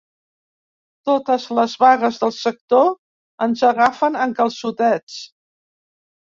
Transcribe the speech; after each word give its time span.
Totes 1.09 1.45
les 1.59 1.75
vagues 1.83 2.17
del 2.23 2.33
sector 2.39 2.91
ens 3.49 3.65
agafen 3.71 4.21
en 4.25 4.37
calçotets. 4.43 5.23